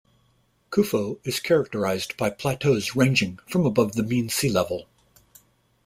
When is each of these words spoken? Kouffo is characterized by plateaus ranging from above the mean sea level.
Kouffo 0.71 1.19
is 1.23 1.39
characterized 1.39 2.17
by 2.17 2.31
plateaus 2.31 2.95
ranging 2.95 3.37
from 3.47 3.67
above 3.67 3.91
the 3.91 4.01
mean 4.01 4.29
sea 4.29 4.49
level. 4.49 4.87